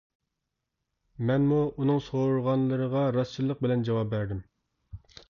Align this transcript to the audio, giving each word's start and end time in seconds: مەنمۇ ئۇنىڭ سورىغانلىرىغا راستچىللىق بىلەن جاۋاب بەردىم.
مەنمۇ 1.31 1.59
ئۇنىڭ 1.75 1.99
سورىغانلىرىغا 2.05 3.05
راستچىللىق 3.19 3.61
بىلەن 3.67 3.85
جاۋاب 3.91 4.11
بەردىم. 4.15 4.41